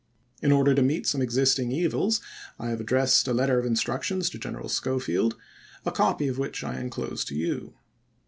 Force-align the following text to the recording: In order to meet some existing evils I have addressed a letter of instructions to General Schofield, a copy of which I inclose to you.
In 0.41 0.51
order 0.51 0.73
to 0.73 0.81
meet 0.81 1.05
some 1.05 1.21
existing 1.21 1.71
evils 1.71 2.21
I 2.57 2.69
have 2.69 2.81
addressed 2.81 3.27
a 3.27 3.33
letter 3.35 3.59
of 3.59 3.67
instructions 3.67 4.31
to 4.31 4.39
General 4.39 4.67
Schofield, 4.67 5.37
a 5.85 5.91
copy 5.91 6.27
of 6.27 6.39
which 6.39 6.63
I 6.63 6.79
inclose 6.79 7.23
to 7.25 7.35
you. 7.35 7.75